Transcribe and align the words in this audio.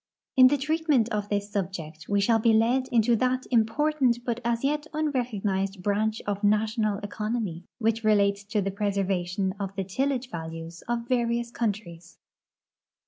In 0.35 0.47
the 0.47 0.57
treatment 0.57 1.09
of 1.09 1.29
this 1.29 1.51
subject 1.51 2.09
we 2.09 2.19
shall 2.21 2.41
he 2.41 2.53
led 2.53 2.87
into 2.87 3.15
that 3.17 3.45
im 3.51 3.67
portant 3.67 4.17
but 4.25 4.39
as 4.43 4.63
yet 4.63 4.87
unrecognized 4.95 5.83
branch 5.83 6.23
of 6.25 6.43
national 6.43 6.97
economy 7.03 7.65
which 7.77 8.03
relates 8.03 8.43
to 8.45 8.63
the 8.63 8.71
preservation 8.71 9.53
of 9.59 9.75
the 9.75 9.83
tillage 9.83 10.31
values 10.31 10.81
of 10.87 11.07
various 11.07 11.51
countries. 11.51 12.17